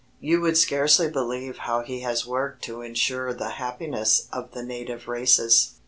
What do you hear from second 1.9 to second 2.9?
has worked to